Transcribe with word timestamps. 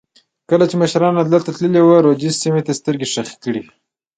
کله 0.49 0.63
چې 0.69 0.75
مشران 0.81 1.13
لندن 1.17 1.41
ته 1.45 1.51
تللي 1.57 1.81
وو 1.83 2.03
رودز 2.05 2.35
سیمې 2.43 2.61
ته 2.67 2.73
سترګې 2.79 3.07
خښې 3.13 3.37
کړې 3.43 3.59
وې. 3.63 3.71